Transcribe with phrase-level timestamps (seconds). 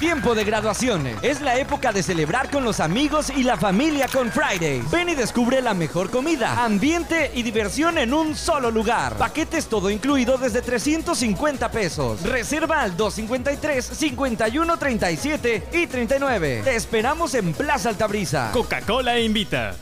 [0.00, 1.18] tiempo de graduaciones.
[1.20, 4.90] Es la época de celebrar con los amigos y la familia con Fridays.
[4.90, 9.16] Ven y descubre la mejor comida, ambiente y diversión en un solo lugar.
[9.18, 12.22] Paquetes todo incluido desde 350 pesos.
[12.22, 16.62] Reserva al 253 51 37 y 39.
[16.64, 18.50] Te esperamos en Plaza Altabrisa.
[18.52, 19.76] Coca-Cola invita.